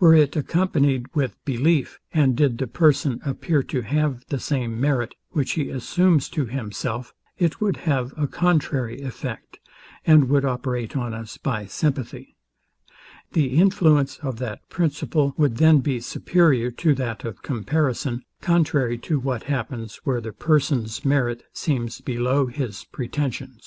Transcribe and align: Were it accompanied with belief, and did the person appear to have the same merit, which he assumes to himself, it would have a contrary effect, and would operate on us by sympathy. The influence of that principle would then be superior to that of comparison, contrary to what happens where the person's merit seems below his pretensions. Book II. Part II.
Were 0.00 0.14
it 0.14 0.34
accompanied 0.34 1.14
with 1.14 1.36
belief, 1.44 2.00
and 2.10 2.34
did 2.34 2.56
the 2.56 2.66
person 2.66 3.20
appear 3.22 3.62
to 3.64 3.82
have 3.82 4.24
the 4.30 4.38
same 4.40 4.80
merit, 4.80 5.14
which 5.32 5.52
he 5.60 5.68
assumes 5.68 6.30
to 6.30 6.46
himself, 6.46 7.12
it 7.36 7.60
would 7.60 7.76
have 7.84 8.14
a 8.16 8.26
contrary 8.26 9.02
effect, 9.02 9.58
and 10.06 10.30
would 10.30 10.46
operate 10.46 10.96
on 10.96 11.12
us 11.12 11.36
by 11.36 11.66
sympathy. 11.66 12.34
The 13.32 13.58
influence 13.58 14.16
of 14.22 14.38
that 14.38 14.66
principle 14.70 15.34
would 15.36 15.58
then 15.58 15.80
be 15.80 16.00
superior 16.00 16.70
to 16.70 16.94
that 16.94 17.26
of 17.26 17.42
comparison, 17.42 18.22
contrary 18.40 18.96
to 19.00 19.18
what 19.20 19.42
happens 19.52 19.96
where 20.02 20.22
the 20.22 20.32
person's 20.32 21.04
merit 21.04 21.42
seems 21.52 22.00
below 22.00 22.46
his 22.46 22.84
pretensions. 22.84 23.38
Book 23.38 23.46
II. 23.46 23.46
Part 23.46 23.50
II. 23.50 23.56